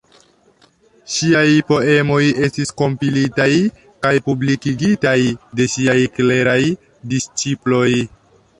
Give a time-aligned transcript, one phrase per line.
[1.15, 3.47] Ŝiaj poemoj estis kompilitaj
[4.07, 5.15] kaj publikigitaj
[5.61, 6.59] de ŝiaj kleraj
[7.13, 7.87] disĉiploj.